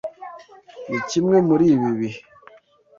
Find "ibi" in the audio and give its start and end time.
1.73-1.89